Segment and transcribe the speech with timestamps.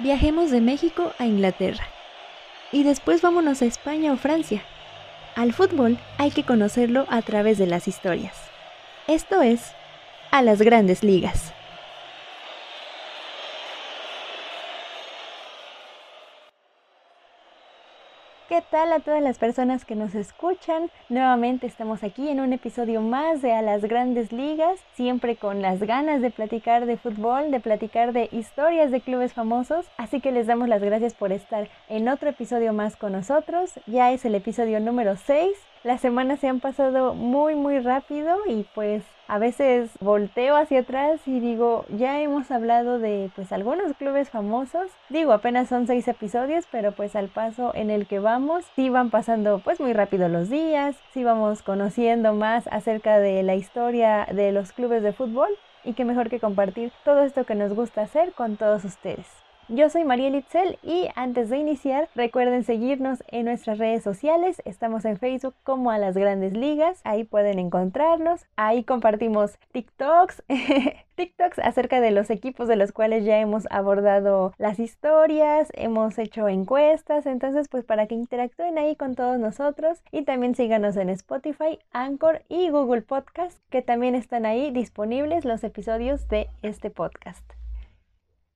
[0.00, 1.84] Viajemos de México a Inglaterra.
[2.70, 4.62] Y después vámonos a España o Francia.
[5.34, 8.36] Al fútbol hay que conocerlo a través de las historias.
[9.08, 9.72] Esto es,
[10.30, 11.52] a las grandes ligas.
[18.58, 20.90] ¿Qué tal a todas las personas que nos escuchan?
[21.08, 25.78] Nuevamente estamos aquí en un episodio más de A las grandes ligas, siempre con las
[25.78, 30.48] ganas de platicar de fútbol, de platicar de historias de clubes famosos, así que les
[30.48, 33.78] damos las gracias por estar en otro episodio más con nosotros.
[33.86, 38.66] Ya es el episodio número 6 las semanas se han pasado muy muy rápido y
[38.74, 44.30] pues a veces volteo hacia atrás y digo, ya hemos hablado de pues algunos clubes
[44.30, 44.90] famosos.
[45.10, 49.10] Digo, apenas son seis episodios, pero pues al paso en el que vamos, sí van
[49.10, 54.50] pasando pues muy rápido los días, sí vamos conociendo más acerca de la historia de
[54.50, 55.50] los clubes de fútbol
[55.84, 59.47] y qué mejor que compartir todo esto que nos gusta hacer con todos ustedes.
[59.70, 64.62] Yo soy María Litzel y antes de iniciar recuerden seguirnos en nuestras redes sociales.
[64.64, 67.02] Estamos en Facebook como a las grandes ligas.
[67.04, 68.46] Ahí pueden encontrarnos.
[68.56, 70.42] Ahí compartimos TikToks.
[71.16, 76.48] TikToks acerca de los equipos de los cuales ya hemos abordado las historias, hemos hecho
[76.48, 81.78] encuestas, entonces pues para que interactúen ahí con todos nosotros y también síganos en Spotify,
[81.92, 87.57] Anchor y Google Podcast que también están ahí disponibles los episodios de este podcast.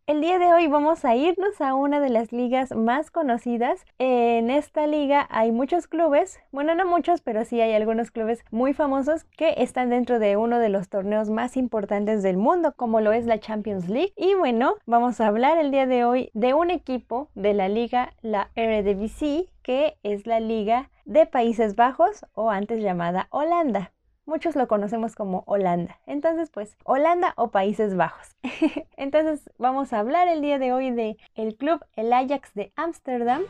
[0.08, 3.84] El día de hoy vamos a irnos a una de las ligas más conocidas.
[4.00, 8.74] En esta liga hay muchos clubes, bueno no muchos, pero sí hay algunos clubes muy
[8.74, 13.12] famosos que están dentro de uno de los torneos más importantes del mundo, como lo
[13.12, 14.12] es la Champions League.
[14.16, 18.12] Y bueno, vamos a hablar el día de hoy de un equipo de la liga,
[18.22, 23.92] la Eredivisie, que es la liga de Países Bajos o antes llamada Holanda.
[24.24, 25.98] Muchos lo conocemos como Holanda.
[26.06, 28.36] Entonces, pues, Holanda o Países Bajos.
[28.96, 33.42] Entonces, vamos a hablar el día de hoy de el club El Ajax de Ámsterdam.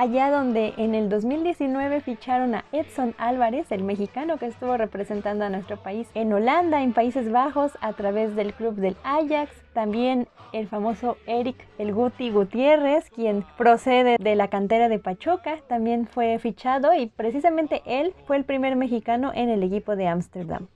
[0.00, 5.50] Allá donde en el 2019 ficharon a Edson Álvarez, el mexicano que estuvo representando a
[5.50, 9.52] nuestro país en Holanda, en Países Bajos, a través del club del Ajax.
[9.74, 16.06] También el famoso Eric El Guti Gutiérrez, quien procede de la cantera de Pachuca, también
[16.06, 20.68] fue fichado y precisamente él fue el primer mexicano en el equipo de Ámsterdam.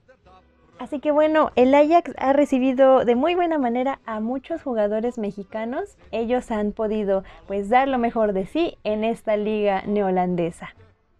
[0.77, 5.97] Así que bueno, el Ajax ha recibido de muy buena manera a muchos jugadores mexicanos.
[6.11, 10.75] Ellos han podido pues dar lo mejor de sí en esta liga neolandesa.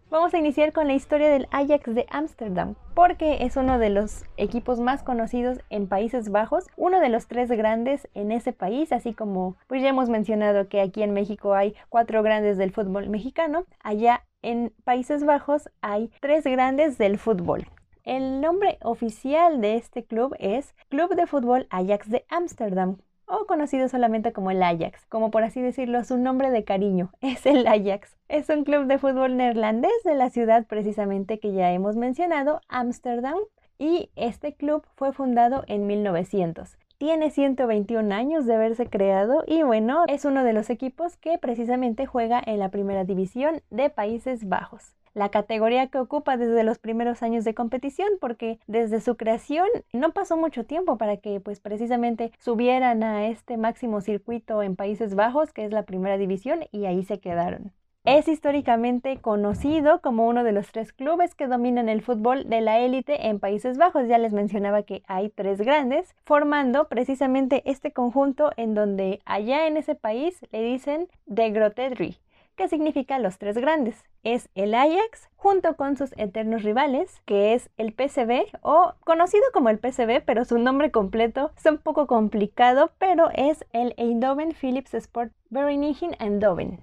[0.08, 4.24] Vamos a iniciar con la historia del Ajax de Ámsterdam, porque es uno de los
[4.36, 9.14] equipos más conocidos en Países Bajos, uno de los tres grandes en ese país, así
[9.14, 13.64] como pues ya hemos mencionado que aquí en México hay cuatro grandes del fútbol mexicano,
[13.82, 17.66] allá en Países Bajos hay tres grandes del fútbol.
[18.06, 23.88] El nombre oficial de este club es Club de Fútbol Ajax de Ámsterdam, o conocido
[23.88, 28.16] solamente como el Ajax, como por así decirlo, su nombre de cariño es el Ajax.
[28.28, 33.38] Es un club de fútbol neerlandés de la ciudad precisamente que ya hemos mencionado, Ámsterdam,
[33.76, 36.78] y este club fue fundado en 1900.
[36.98, 42.06] Tiene 121 años de haberse creado y bueno, es uno de los equipos que precisamente
[42.06, 47.22] juega en la primera división de Países Bajos la categoría que ocupa desde los primeros
[47.22, 52.32] años de competición, porque desde su creación no pasó mucho tiempo para que pues precisamente
[52.38, 57.02] subieran a este máximo circuito en Países Bajos, que es la primera división, y ahí
[57.02, 57.72] se quedaron.
[58.04, 62.78] Es históricamente conocido como uno de los tres clubes que dominan el fútbol de la
[62.78, 64.06] élite en Países Bajos.
[64.06, 69.78] Ya les mencionaba que hay tres grandes, formando precisamente este conjunto en donde allá en
[69.78, 72.18] ese país le dicen de Grotedry,
[72.56, 74.04] que significa los tres grandes.
[74.24, 79.68] Es el Ajax junto con sus eternos rivales, que es el PCB o conocido como
[79.68, 84.94] el PCB, pero su nombre completo es un poco complicado, pero es el Eindhoven Philips
[84.94, 86.82] Sport Vereniging Eindhoven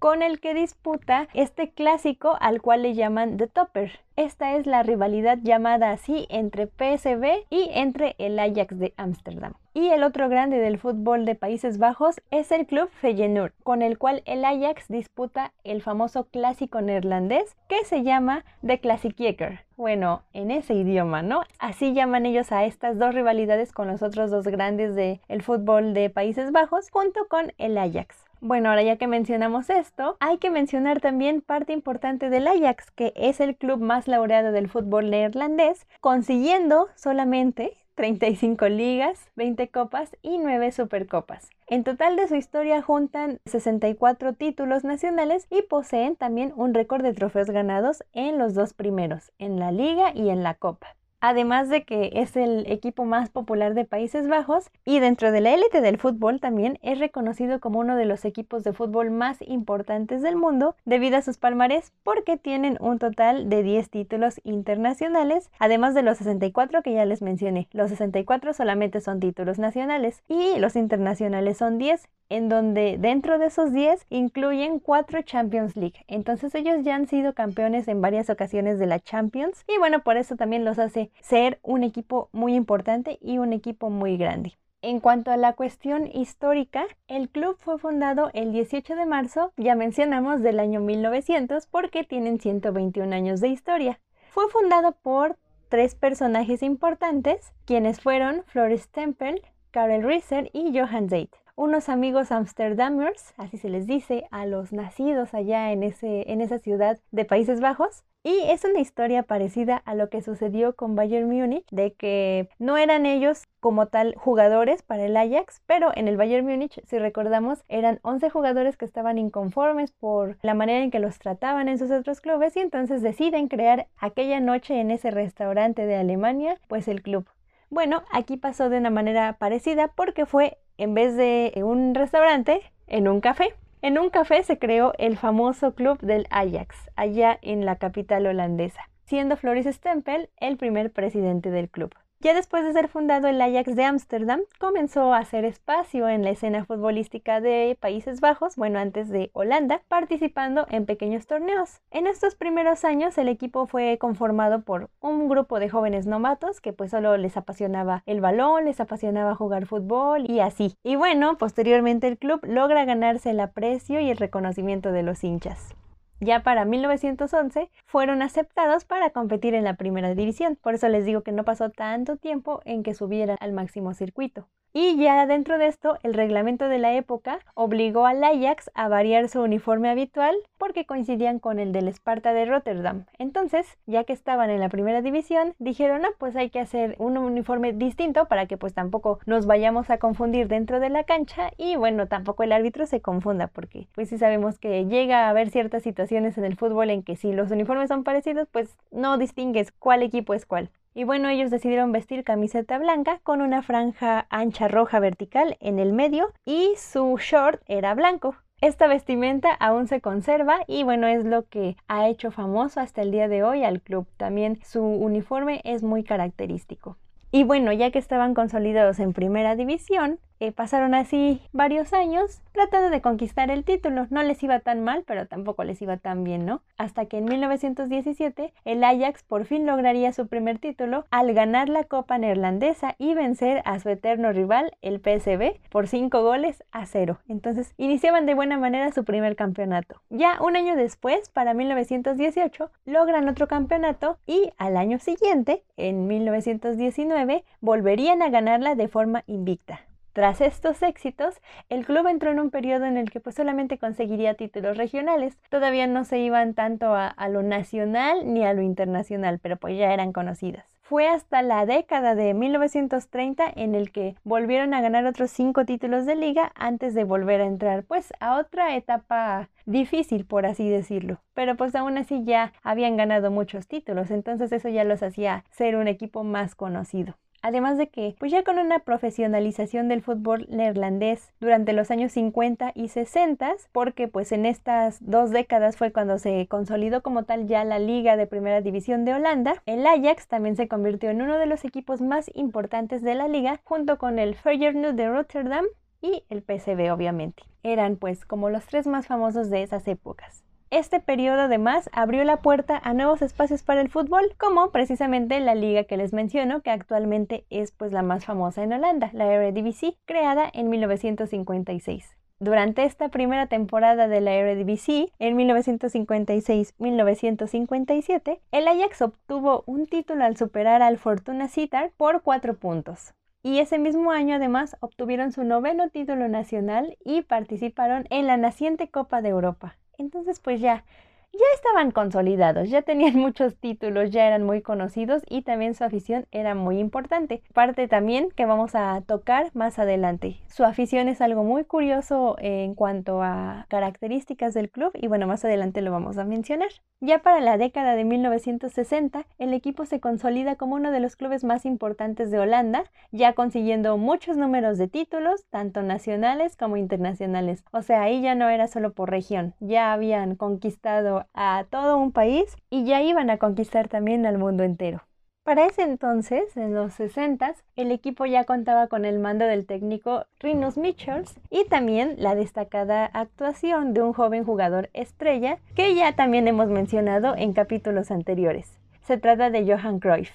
[0.00, 4.00] con el que disputa este clásico al cual le llaman The Topper.
[4.16, 9.54] Esta es la rivalidad llamada así entre PSV y entre el Ajax de Ámsterdam.
[9.74, 13.98] Y el otro grande del fútbol de Países Bajos es el club Feyenoord, con el
[13.98, 19.60] cual el Ajax disputa el famoso clásico neerlandés que se llama The Klassieker.
[19.76, 21.42] Bueno, en ese idioma, ¿no?
[21.58, 26.08] Así llaman ellos a estas dos rivalidades con los otros dos grandes del fútbol de
[26.08, 28.29] Países Bajos junto con el Ajax.
[28.42, 33.12] Bueno, ahora ya que mencionamos esto, hay que mencionar también parte importante del Ajax, que
[33.14, 40.38] es el club más laureado del fútbol neerlandés, consiguiendo solamente 35 ligas, 20 copas y
[40.38, 41.50] 9 supercopas.
[41.66, 47.12] En total de su historia juntan 64 títulos nacionales y poseen también un récord de
[47.12, 51.84] trofeos ganados en los dos primeros, en la liga y en la copa además de
[51.84, 55.98] que es el equipo más popular de Países Bajos y dentro de la élite del
[55.98, 60.76] fútbol también es reconocido como uno de los equipos de fútbol más importantes del mundo
[60.84, 66.18] debido a sus palmarés porque tienen un total de 10 títulos internacionales, además de los
[66.18, 67.68] 64 que ya les mencioné.
[67.72, 73.46] Los 64 solamente son títulos nacionales y los internacionales son 10 en donde dentro de
[73.46, 76.04] esos 10 incluyen 4 Champions League.
[76.06, 80.16] Entonces ellos ya han sido campeones en varias ocasiones de la Champions y bueno, por
[80.16, 84.58] eso también los hace ser un equipo muy importante y un equipo muy grande.
[84.82, 89.74] En cuanto a la cuestión histórica, el club fue fundado el 18 de marzo, ya
[89.74, 94.00] mencionamos del año 1900 porque tienen 121 años de historia.
[94.30, 95.36] Fue fundado por
[95.68, 103.34] tres personajes importantes, quienes fueron Flores Temple, Karel Risser y Johann Zeit unos amigos amsterdamers,
[103.36, 107.60] así se les dice, a los nacidos allá en, ese, en esa ciudad de Países
[107.60, 108.02] Bajos.
[108.22, 112.76] Y es una historia parecida a lo que sucedió con Bayern Múnich, de que no
[112.76, 117.64] eran ellos como tal jugadores para el Ajax, pero en el Bayern Múnich, si recordamos,
[117.68, 121.90] eran 11 jugadores que estaban inconformes por la manera en que los trataban en sus
[121.90, 127.00] otros clubes y entonces deciden crear aquella noche en ese restaurante de Alemania, pues el
[127.00, 127.26] club.
[127.70, 133.08] Bueno, aquí pasó de una manera parecida porque fue en vez de un restaurante, en
[133.08, 133.54] un café.
[133.82, 138.82] En un café se creó el famoso club del Ajax, allá en la capital holandesa,
[139.06, 141.94] siendo Floris Stempel el primer presidente del club.
[142.22, 146.28] Ya después de ser fundado el Ajax de Ámsterdam, comenzó a hacer espacio en la
[146.28, 151.80] escena futbolística de Países Bajos, bueno, antes de Holanda, participando en pequeños torneos.
[151.90, 156.74] En estos primeros años el equipo fue conformado por un grupo de jóvenes novatos que
[156.74, 160.76] pues solo les apasionaba el balón, les apasionaba jugar fútbol y así.
[160.82, 165.74] Y bueno, posteriormente el club logra ganarse el aprecio y el reconocimiento de los hinchas
[166.20, 170.56] ya para 1911 fueron aceptados para competir en la primera división.
[170.60, 174.46] Por eso les digo que no pasó tanto tiempo en que subieran al máximo circuito.
[174.72, 179.28] Y ya dentro de esto, el reglamento de la época obligó al Ajax a variar
[179.28, 183.06] su uniforme habitual porque coincidían con el del Esparta de Rotterdam.
[183.18, 187.18] Entonces, ya que estaban en la primera división, dijeron, ah, pues hay que hacer un
[187.18, 191.74] uniforme distinto para que pues tampoco nos vayamos a confundir dentro de la cancha y
[191.74, 195.82] bueno, tampoco el árbitro se confunda porque pues sí sabemos que llega a haber ciertas
[195.82, 200.02] situaciones en el fútbol en que si los uniformes son parecidos, pues no distingues cuál
[200.02, 200.70] equipo es cuál.
[200.94, 205.92] Y bueno, ellos decidieron vestir camiseta blanca con una franja ancha roja vertical en el
[205.92, 208.34] medio y su short era blanco.
[208.60, 213.10] Esta vestimenta aún se conserva y bueno, es lo que ha hecho famoso hasta el
[213.10, 214.06] día de hoy al club.
[214.16, 216.98] También su uniforme es muy característico.
[217.32, 222.90] Y bueno, ya que estaban consolidados en primera división, eh, pasaron así varios años tratando
[222.90, 224.06] de conquistar el título.
[224.10, 226.62] No les iba tan mal, pero tampoco les iba tan bien, ¿no?
[226.78, 231.84] Hasta que en 1917 el Ajax por fin lograría su primer título al ganar la
[231.84, 237.18] Copa Neerlandesa y vencer a su eterno rival, el PSV, por 5 goles a 0.
[237.28, 240.00] Entonces iniciaban de buena manera su primer campeonato.
[240.08, 247.44] Ya un año después, para 1918, logran otro campeonato y al año siguiente, en 1919,
[247.60, 249.89] volverían a ganarla de forma invicta.
[250.12, 254.34] Tras estos éxitos, el club entró en un periodo en el que pues solamente conseguiría
[254.34, 255.38] títulos regionales.
[255.50, 259.78] Todavía no se iban tanto a, a, lo nacional ni a lo internacional, pero pues
[259.78, 260.66] ya eran conocidas.
[260.82, 266.04] Fue hasta la década de 1930 en el que volvieron a ganar otros cinco títulos
[266.04, 271.20] de liga antes de volver a entrar pues a otra etapa difícil por así decirlo.
[271.34, 275.76] Pero pues aún así ya habían ganado muchos títulos, entonces eso ya los hacía ser
[275.76, 277.14] un equipo más conocido.
[277.42, 282.72] Además de que, pues ya con una profesionalización del fútbol neerlandés durante los años 50
[282.74, 287.64] y 60, porque pues en estas dos décadas fue cuando se consolidó como tal ya
[287.64, 291.46] la liga de primera división de Holanda, el Ajax también se convirtió en uno de
[291.46, 295.64] los equipos más importantes de la liga, junto con el Feyenoord de Rotterdam
[296.02, 297.42] y el PSV obviamente.
[297.62, 300.44] Eran pues como los tres más famosos de esas épocas.
[300.72, 305.56] Este periodo además abrió la puerta a nuevos espacios para el fútbol, como precisamente la
[305.56, 309.96] liga que les menciono, que actualmente es pues la más famosa en Holanda, la Eredivisie,
[310.04, 312.16] creada en 1956.
[312.38, 320.36] Durante esta primera temporada de la Eredivisie, en 1956-1957, el Ajax obtuvo un título al
[320.36, 323.12] superar al Fortuna Sittard por cuatro puntos.
[323.42, 328.90] y ese mismo año además obtuvieron su noveno título nacional y participaron en la naciente
[328.90, 329.76] Copa de Europa.
[330.00, 330.84] Entonces pues ya,
[331.32, 336.26] ya estaban consolidados, ya tenían muchos títulos, ya eran muy conocidos y también su afición
[336.30, 337.42] era muy importante.
[337.54, 340.40] Parte también que vamos a tocar más adelante.
[340.48, 345.44] Su afición es algo muy curioso en cuanto a características del club y bueno, más
[345.44, 346.68] adelante lo vamos a mencionar.
[347.02, 351.44] Ya para la década de 1960, el equipo se consolida como uno de los clubes
[351.44, 357.64] más importantes de Holanda, ya consiguiendo muchos números de títulos, tanto nacionales como internacionales.
[357.72, 362.12] O sea, ahí ya no era solo por región, ya habían conquistado a todo un
[362.12, 365.02] país y ya iban a conquistar también al mundo entero.
[365.42, 370.26] Para ese entonces, en los 60, el equipo ya contaba con el mando del técnico
[370.38, 376.46] Rinus Michels y también la destacada actuación de un joven jugador estrella que ya también
[376.46, 378.78] hemos mencionado en capítulos anteriores.
[379.00, 380.30] Se trata de Johan Cruyff.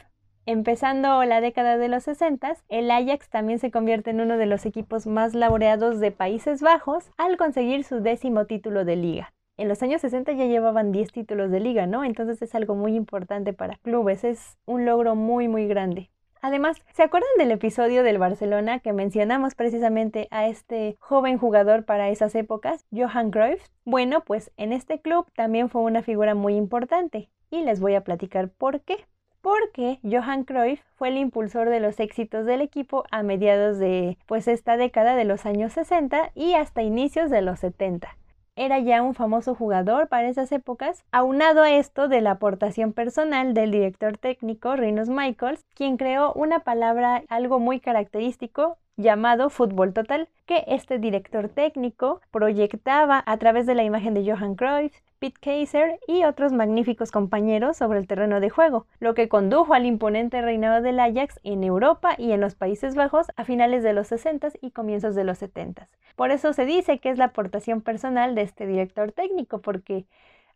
[0.48, 4.66] Empezando la década de los 60, el Ajax también se convierte en uno de los
[4.66, 9.82] equipos más laureados de Países Bajos al conseguir su décimo título de liga en los
[9.84, 12.04] años 60 ya llevaban 10 títulos de liga, ¿no?
[12.04, 16.10] Entonces es algo muy importante para clubes, es un logro muy, muy grande.
[16.42, 22.10] Además, ¿se acuerdan del episodio del Barcelona que mencionamos precisamente a este joven jugador para
[22.10, 23.68] esas épocas, Johan Cruyff?
[23.84, 28.04] Bueno, pues en este club también fue una figura muy importante y les voy a
[28.04, 28.98] platicar por qué.
[29.42, 34.48] Porque Johan Cruyff fue el impulsor de los éxitos del equipo a mediados de pues
[34.48, 38.18] esta década de los años 60 y hasta inicios de los 70
[38.56, 43.54] era ya un famoso jugador para esas épocas, aunado a esto de la aportación personal
[43.54, 50.30] del director técnico Rinus Michaels, quien creó una palabra algo muy característico llamado Fútbol Total,
[50.46, 56.00] que este director técnico proyectaba a través de la imagen de Johan Cruyff, Pete Kaiser
[56.08, 60.84] y otros magníficos compañeros sobre el terreno de juego, lo que condujo al imponente reinado
[60.84, 64.70] del Ajax en Europa y en los Países Bajos a finales de los 60 y
[64.70, 65.90] comienzos de los 70.
[66.16, 70.06] Por eso se dice que es la aportación personal de este director técnico, porque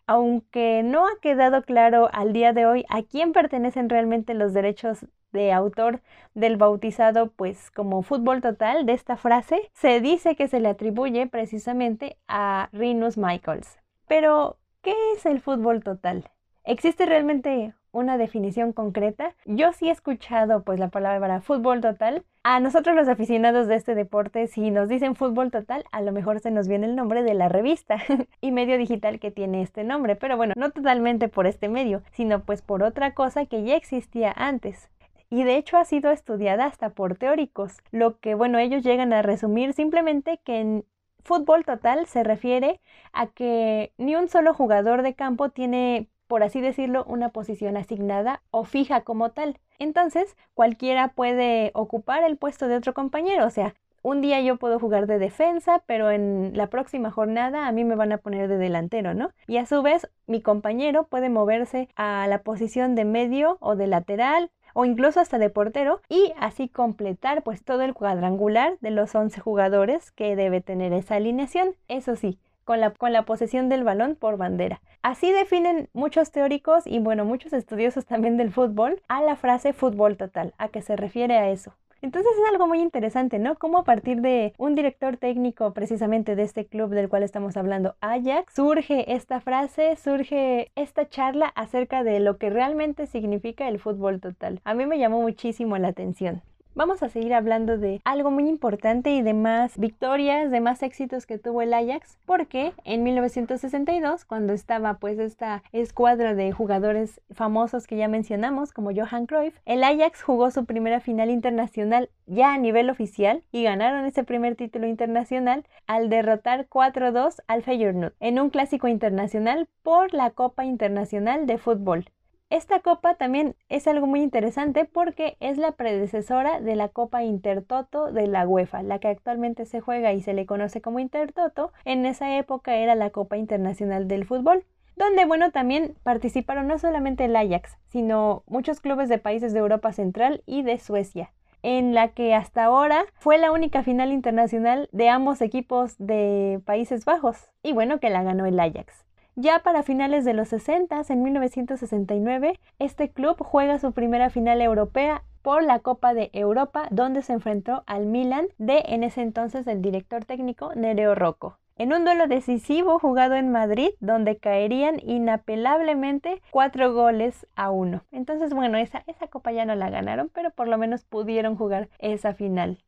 [0.06, 5.08] aunque no ha quedado claro al día de hoy a quién pertenecen realmente los derechos
[5.32, 6.02] de autor
[6.36, 11.26] del bautizado pues como fútbol total de esta frase, se dice que se le atribuye
[11.26, 13.80] precisamente a Rinus Michaels.
[14.10, 16.30] Pero, ¿qué es el fútbol total?
[16.64, 19.34] ¿Existe realmente una definición concreta?
[19.46, 22.24] Yo sí he escuchado pues la palabra fútbol total.
[22.44, 26.40] A nosotros los aficionados de este deporte, si nos dicen fútbol total, a lo mejor
[26.40, 27.98] se nos viene el nombre de la revista
[28.42, 32.44] y medio digital que tiene este nombre, pero bueno, no totalmente por este medio, sino
[32.44, 34.90] pues por otra cosa que ya existía antes
[35.30, 39.22] y de hecho ha sido estudiada hasta por teóricos, lo que bueno, ellos llegan a
[39.22, 40.86] resumir simplemente que en
[41.30, 42.82] fútbol total se refiere
[43.14, 48.42] a que ni un solo jugador de campo tiene, por así decirlo, una posición asignada
[48.50, 49.60] o fija como tal.
[49.78, 54.80] Entonces, cualquiera puede ocupar el puesto de otro compañero, o sea, un día yo puedo
[54.80, 58.58] jugar de defensa, pero en la próxima jornada a mí me van a poner de
[58.58, 59.30] delantero, ¿no?
[59.46, 63.86] Y a su vez, mi compañero puede moverse a la posición de medio o de
[63.86, 69.14] lateral o incluso hasta de portero y así completar pues todo el cuadrangular de los
[69.14, 71.76] 11 jugadores que debe tener esa alineación.
[71.90, 74.80] Eso sí, con la, con la, posesión del balón por bandera.
[75.02, 80.16] Así definen muchos teóricos y bueno, muchos estudiosos también del fútbol a la frase fútbol
[80.16, 81.74] total, a que se refiere a eso.
[82.02, 83.56] Entonces es algo muy interesante, ¿no?
[83.56, 87.96] Cómo a partir de un director técnico precisamente de este club del cual estamos hablando,
[88.00, 94.22] Ajax, surge esta frase, surge esta charla acerca de lo que realmente significa el fútbol
[94.22, 94.62] total.
[94.64, 96.42] A mí me llamó muchísimo la atención
[96.80, 101.26] vamos a seguir hablando de algo muy importante y de más victorias, de más éxitos
[101.26, 107.86] que tuvo el Ajax, porque en 1962, cuando estaba pues esta escuadra de jugadores famosos
[107.86, 112.58] que ya mencionamos, como Johan Cruyff, el Ajax jugó su primera final internacional ya a
[112.58, 118.50] nivel oficial y ganaron ese primer título internacional al derrotar 4-2 al Feyenoord en un
[118.50, 122.06] clásico internacional por la Copa Internacional de Fútbol.
[122.50, 128.12] Esta copa también es algo muy interesante porque es la predecesora de la Copa Intertoto
[128.12, 131.72] de la UEFA, la que actualmente se juega y se le conoce como Intertoto.
[131.86, 134.66] En esa época era la Copa Internacional del Fútbol
[135.00, 139.94] donde bueno también participaron no solamente el Ajax, sino muchos clubes de países de Europa
[139.94, 141.32] Central y de Suecia,
[141.64, 147.06] en la que hasta ahora fue la única final internacional de ambos equipos de Países
[147.06, 149.06] Bajos, y bueno que la ganó el Ajax.
[149.42, 155.24] Ya para finales de los 60, en 1969, este club juega su primera final europea
[155.42, 159.82] por la Copa de Europa, donde se enfrentó al Milan de en ese entonces el
[159.82, 161.58] director técnico Nereo Rocco.
[161.78, 168.04] en un duelo decisivo jugado en Madrid, donde caerían inapelablemente cuatro goles a uno.
[168.12, 171.88] Entonces, bueno, esa, esa copa ya no la ganaron, pero por lo menos pudieron jugar
[172.00, 172.80] esa final.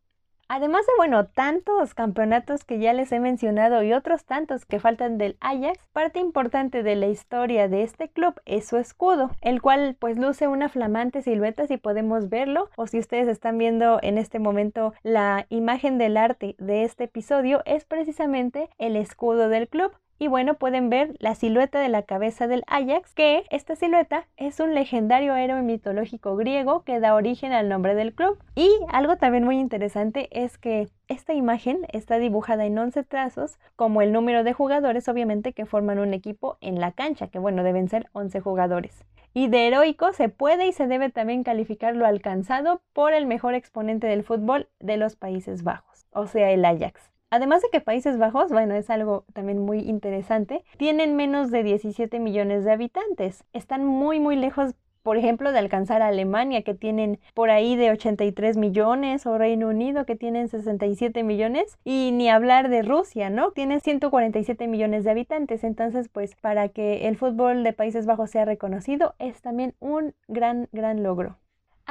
[0.53, 5.17] Además de, bueno, tantos campeonatos que ya les he mencionado y otros tantos que faltan
[5.17, 9.96] del Ajax, parte importante de la historia de este club es su escudo, el cual
[9.98, 14.39] pues luce una flamante silueta si podemos verlo o si ustedes están viendo en este
[14.39, 20.27] momento la imagen del arte de este episodio es precisamente el escudo del club y
[20.27, 24.75] bueno, pueden ver la silueta de la cabeza del Ajax, que esta silueta es un
[24.75, 28.37] legendario héroe mitológico griego que da origen al nombre del club.
[28.53, 34.03] Y algo también muy interesante es que esta imagen está dibujada en 11 trazos, como
[34.03, 37.89] el número de jugadores obviamente que forman un equipo en la cancha, que bueno, deben
[37.89, 39.03] ser 11 jugadores.
[39.33, 43.55] Y de heroico se puede y se debe también calificar lo alcanzado por el mejor
[43.55, 47.11] exponente del fútbol de los Países Bajos, o sea, el Ajax.
[47.31, 52.19] Además de que Países Bajos, bueno, es algo también muy interesante, tienen menos de 17
[52.19, 53.45] millones de habitantes.
[53.53, 57.91] Están muy, muy lejos por ejemplo, de alcanzar a Alemania, que tienen por ahí de
[57.91, 63.51] 83 millones, o Reino Unido, que tienen 67 millones, y ni hablar de Rusia, ¿no?
[63.51, 65.63] Tiene 147 millones de habitantes.
[65.63, 70.69] Entonces, pues, para que el fútbol de Países Bajos sea reconocido, es también un gran,
[70.71, 71.38] gran logro.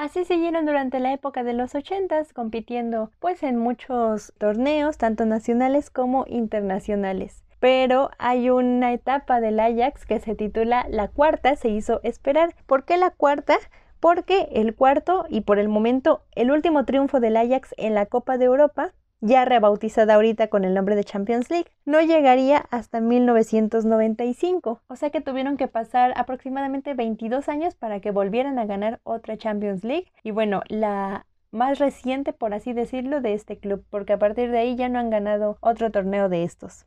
[0.00, 5.90] Así siguieron durante la época de los 80 compitiendo pues en muchos torneos, tanto nacionales
[5.90, 7.44] como internacionales.
[7.58, 12.54] Pero hay una etapa del Ajax que se titula La cuarta se hizo esperar.
[12.64, 13.58] ¿Por qué la cuarta?
[14.00, 18.38] Porque el cuarto y por el momento el último triunfo del Ajax en la Copa
[18.38, 24.80] de Europa ya rebautizada ahorita con el nombre de Champions League, no llegaría hasta 1995.
[24.86, 29.36] O sea que tuvieron que pasar aproximadamente 22 años para que volvieran a ganar otra
[29.36, 30.06] Champions League.
[30.22, 34.58] Y bueno, la más reciente, por así decirlo, de este club, porque a partir de
[34.58, 36.86] ahí ya no han ganado otro torneo de estos.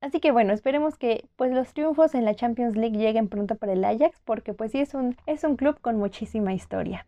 [0.00, 3.72] Así que bueno, esperemos que pues los triunfos en la Champions League lleguen pronto para
[3.72, 7.04] el Ajax, porque pues sí es un, es un club con muchísima historia.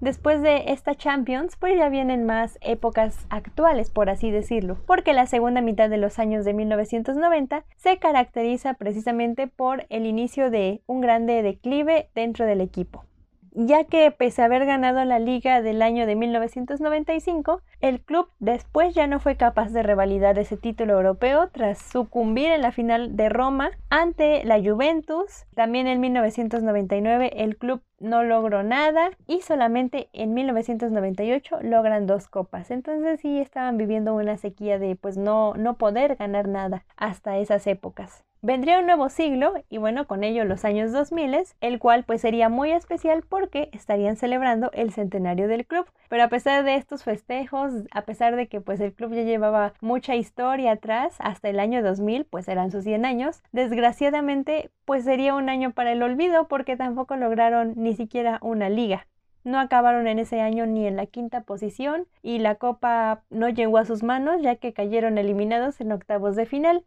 [0.00, 5.26] Después de esta Champions, pues ya vienen más épocas actuales, por así decirlo, porque la
[5.26, 11.02] segunda mitad de los años de 1990 se caracteriza precisamente por el inicio de un
[11.02, 13.04] grande declive dentro del equipo
[13.52, 18.94] ya que pese a haber ganado la liga del año de 1995, el club después
[18.94, 23.28] ya no fue capaz de revalidar ese título europeo tras sucumbir en la final de
[23.28, 25.46] Roma ante la Juventus.
[25.54, 32.70] También en 1999 el club no logró nada y solamente en 1998 logran dos copas.
[32.70, 37.66] Entonces sí estaban viviendo una sequía de pues no, no poder ganar nada hasta esas
[37.66, 38.24] épocas.
[38.42, 42.48] Vendría un nuevo siglo y bueno, con ello los años 2000, el cual pues sería
[42.48, 45.84] muy especial porque estarían celebrando el centenario del club.
[46.08, 49.74] Pero a pesar de estos festejos, a pesar de que pues el club ya llevaba
[49.82, 55.34] mucha historia atrás, hasta el año 2000, pues eran sus 100 años, desgraciadamente pues sería
[55.34, 59.06] un año para el olvido porque tampoco lograron ni siquiera una liga.
[59.42, 63.78] No acabaron en ese año ni en la quinta posición y la copa no llegó
[63.78, 66.84] a sus manos ya que cayeron eliminados en octavos de final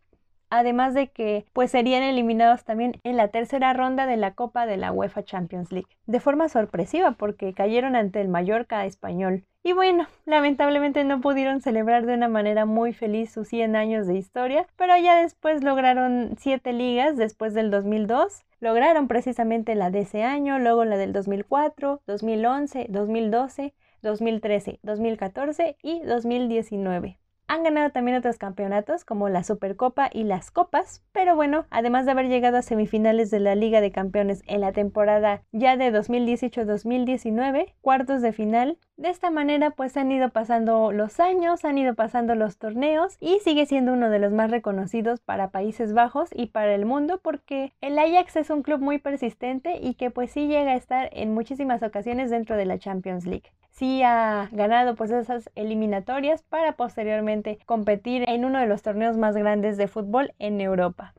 [0.53, 4.77] además de que pues serían eliminados también en la tercera ronda de la Copa de
[4.77, 9.45] la UEFA Champions League, de forma sorpresiva porque cayeron ante el Mallorca español.
[9.63, 14.15] Y bueno, lamentablemente no pudieron celebrar de una manera muy feliz sus 100 años de
[14.15, 20.23] historia, pero ya después lograron 7 ligas después del 2002, lograron precisamente la de ese
[20.23, 27.19] año, luego la del 2004, 2011, 2012, 2013, 2014 y 2019.
[27.47, 32.12] Han ganado también otros campeonatos como la Supercopa y las Copas, pero bueno, además de
[32.12, 37.73] haber llegado a semifinales de la Liga de Campeones en la temporada ya de 2018-2019,
[37.82, 42.36] cuartos de final, de esta manera pues han ido pasando los años, han ido pasando
[42.36, 46.73] los torneos y sigue siendo uno de los más reconocidos para Países Bajos y para
[46.73, 50.71] el mundo porque el Ajax es un club muy persistente y que pues sí llega
[50.71, 55.49] a estar en muchísimas ocasiones dentro de la Champions League sí ha ganado pues esas
[55.55, 61.13] eliminatorias para posteriormente competir en uno de los torneos más grandes de fútbol en Europa.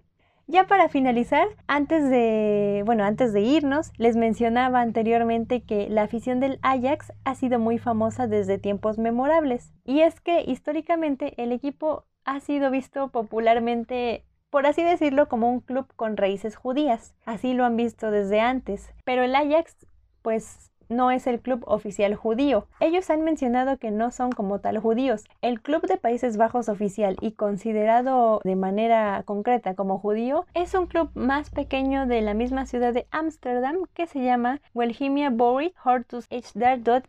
[0.46, 6.38] Ya para finalizar, antes de, bueno, antes de irnos, les mencionaba anteriormente que la afición
[6.38, 9.72] del Ajax ha sido muy famosa desde tiempos memorables.
[9.84, 15.58] Y es que históricamente el equipo ha sido visto popularmente por así decirlo, como un
[15.58, 17.16] club con raíces judías.
[17.26, 18.94] Así lo han visto desde antes.
[19.04, 19.84] Pero el Ajax,
[20.22, 22.66] pues no es el club oficial judío.
[22.80, 25.24] Ellos han mencionado que no son como tal judíos.
[25.42, 30.86] El club de Países Bajos oficial y considerado de manera concreta como judío es un
[30.86, 36.26] club más pequeño de la misma ciudad de Ámsterdam que se llama Welhemia Bori Hortus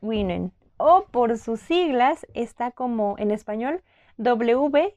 [0.01, 3.81] Winnen o por sus siglas está como en español
[4.17, 4.95] W-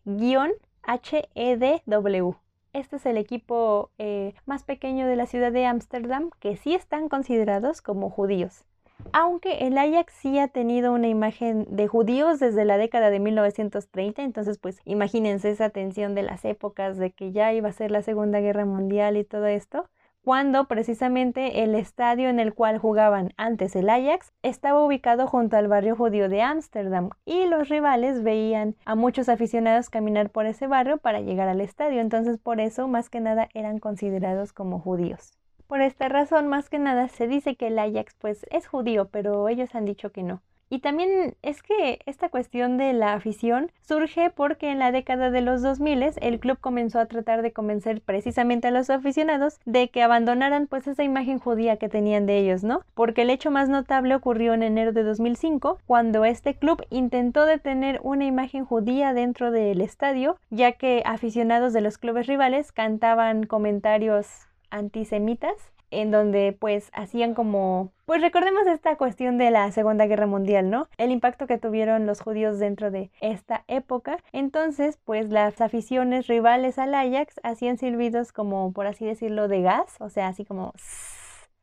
[0.88, 2.34] HEDW.
[2.72, 7.08] Este es el equipo eh, más pequeño de la ciudad de Ámsterdam que sí están
[7.08, 8.64] considerados como judíos.
[9.12, 14.22] Aunque el Ajax sí ha tenido una imagen de judíos desde la década de 1930,
[14.22, 18.02] entonces pues imagínense esa tensión de las épocas de que ya iba a ser la
[18.02, 19.88] Segunda Guerra Mundial y todo esto
[20.28, 25.68] cuando precisamente el estadio en el cual jugaban antes el Ajax estaba ubicado junto al
[25.68, 30.98] barrio judío de Ámsterdam y los rivales veían a muchos aficionados caminar por ese barrio
[30.98, 35.38] para llegar al estadio, entonces por eso más que nada eran considerados como judíos.
[35.68, 39.50] Por esta razón, más que nada, se dice que el Ajax pues es judío, pero
[39.50, 40.40] ellos han dicho que no.
[40.70, 45.42] Y también es que esta cuestión de la afición surge porque en la década de
[45.42, 50.02] los 2000 el club comenzó a tratar de convencer precisamente a los aficionados de que
[50.02, 52.80] abandonaran pues esa imagen judía que tenían de ellos, ¿no?
[52.94, 58.00] Porque el hecho más notable ocurrió en enero de 2005 cuando este club intentó detener
[58.02, 64.47] una imagen judía dentro del estadio ya que aficionados de los clubes rivales cantaban comentarios
[64.70, 65.54] antisemitas
[65.90, 70.88] en donde pues hacían como pues recordemos esta cuestión de la Segunda Guerra Mundial, ¿no?
[70.96, 74.18] El impacto que tuvieron los judíos dentro de esta época.
[74.32, 79.96] Entonces, pues las aficiones rivales al Ajax hacían silbidos como, por así decirlo, de gas,
[80.00, 80.72] o sea, así como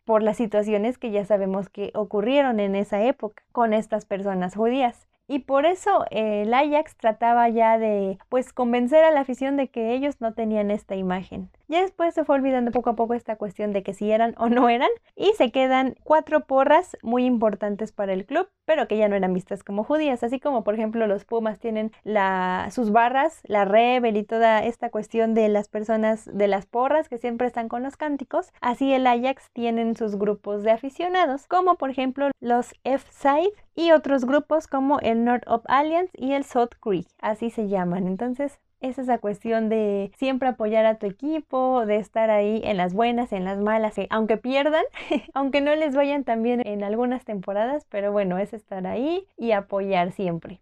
[0.05, 5.07] por las situaciones que ya sabemos que ocurrieron en esa época con estas personas judías.
[5.27, 9.93] Y por eso el Ajax trataba ya de pues convencer a la afición de que
[9.93, 11.49] ellos no tenían esta imagen.
[11.67, 14.49] Ya después se fue olvidando poco a poco esta cuestión de que si eran o
[14.49, 19.07] no eran y se quedan cuatro porras muy importantes para el club, pero que ya
[19.07, 23.41] no eran vistas como judías, así como por ejemplo los Pumas tienen la, sus barras,
[23.45, 27.67] la Rebel y toda esta cuestión de las personas de las porras que siempre están
[27.67, 32.75] con los cánticos, así el Ajax tienen sus grupos de aficionados, como por ejemplo los
[32.83, 37.67] F-Side y otros grupos como el North of Alliance y el South Creek, así se
[37.67, 38.07] llaman.
[38.07, 42.93] Entonces, es esa cuestión de siempre apoyar a tu equipo, de estar ahí en las
[42.93, 44.83] buenas, en las malas, aunque pierdan,
[45.33, 49.51] aunque no les vayan tan bien en algunas temporadas, pero bueno, es estar ahí y
[49.51, 50.61] apoyar siempre.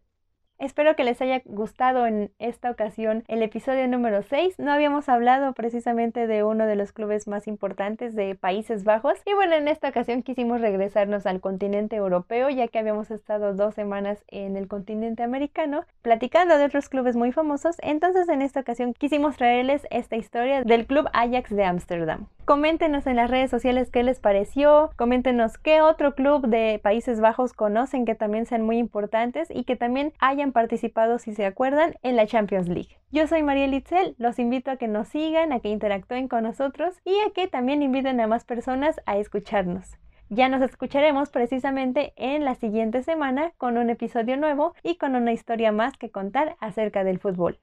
[0.59, 4.59] Espero que les haya gustado en esta ocasión el episodio número 6.
[4.59, 9.15] No habíamos hablado precisamente de uno de los clubes más importantes de Países Bajos.
[9.25, 13.75] Y bueno, en esta ocasión quisimos regresarnos al continente europeo, ya que habíamos estado dos
[13.75, 17.75] semanas en el continente americano platicando de otros clubes muy famosos.
[17.81, 22.27] Entonces en esta ocasión quisimos traerles esta historia del club Ajax de Ámsterdam.
[22.45, 27.53] Coméntenos en las redes sociales qué les pareció, coméntenos qué otro club de Países Bajos
[27.53, 32.17] conocen que también sean muy importantes y que también hayan participado, si se acuerdan, en
[32.17, 32.97] la Champions League.
[33.11, 36.99] Yo soy María Litzel, los invito a que nos sigan, a que interactúen con nosotros
[37.05, 39.97] y a que también inviten a más personas a escucharnos.
[40.27, 45.31] Ya nos escucharemos precisamente en la siguiente semana con un episodio nuevo y con una
[45.31, 47.61] historia más que contar acerca del fútbol.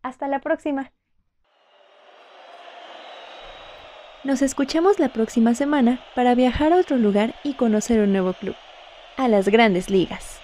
[0.00, 0.90] Hasta la próxima.
[4.24, 8.54] Nos escuchamos la próxima semana para viajar a otro lugar y conocer un nuevo club,
[9.16, 10.41] a las grandes ligas.